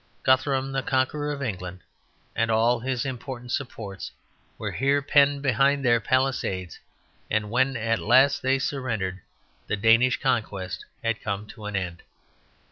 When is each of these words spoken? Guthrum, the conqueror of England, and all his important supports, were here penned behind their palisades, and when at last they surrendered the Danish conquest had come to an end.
Guthrum, 0.23 0.71
the 0.71 0.81
conqueror 0.81 1.31
of 1.31 1.43
England, 1.43 1.81
and 2.35 2.49
all 2.49 2.79
his 2.79 3.05
important 3.05 3.51
supports, 3.51 4.11
were 4.57 4.71
here 4.71 4.99
penned 4.99 5.43
behind 5.43 5.85
their 5.85 5.99
palisades, 5.99 6.79
and 7.29 7.51
when 7.51 7.77
at 7.77 7.99
last 7.99 8.41
they 8.41 8.57
surrendered 8.57 9.21
the 9.67 9.77
Danish 9.77 10.19
conquest 10.19 10.85
had 11.03 11.21
come 11.21 11.45
to 11.49 11.65
an 11.65 11.75
end. 11.75 12.01